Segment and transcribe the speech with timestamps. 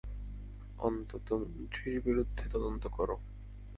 [0.79, 3.09] অন্তত মন্ত্রীর বিরুদ্ধে তদন্ত কর।